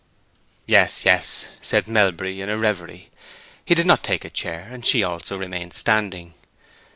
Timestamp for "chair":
4.31-4.67